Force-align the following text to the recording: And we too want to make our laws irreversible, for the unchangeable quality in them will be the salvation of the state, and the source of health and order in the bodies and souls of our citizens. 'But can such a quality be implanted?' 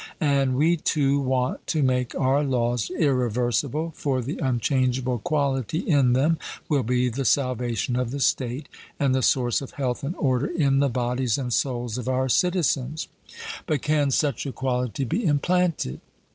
And 0.19 0.55
we 0.57 0.77
too 0.77 1.19
want 1.19 1.67
to 1.67 1.83
make 1.83 2.15
our 2.15 2.43
laws 2.43 2.89
irreversible, 2.89 3.93
for 3.95 4.19
the 4.23 4.39
unchangeable 4.39 5.19
quality 5.19 5.77
in 5.77 6.13
them 6.13 6.39
will 6.67 6.81
be 6.81 7.07
the 7.07 7.23
salvation 7.23 7.95
of 7.95 8.09
the 8.09 8.19
state, 8.19 8.67
and 8.99 9.13
the 9.13 9.21
source 9.21 9.61
of 9.61 9.73
health 9.73 10.03
and 10.03 10.15
order 10.15 10.47
in 10.47 10.79
the 10.79 10.89
bodies 10.89 11.37
and 11.37 11.53
souls 11.53 11.99
of 11.99 12.09
our 12.09 12.29
citizens. 12.29 13.09
'But 13.67 13.83
can 13.83 14.09
such 14.09 14.47
a 14.47 14.51
quality 14.51 15.03
be 15.03 15.23
implanted?' 15.23 16.01